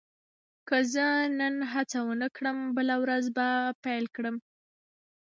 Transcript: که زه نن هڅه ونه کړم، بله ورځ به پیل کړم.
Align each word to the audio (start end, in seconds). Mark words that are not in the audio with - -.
که 0.67 0.77
زه 0.93 1.05
نن 1.39 1.55
هڅه 1.73 1.97
ونه 2.05 2.27
کړم، 2.35 2.57
بله 2.77 2.95
ورځ 3.03 3.25
به 3.35 3.47
پیل 3.83 4.05
کړم. 4.15 4.35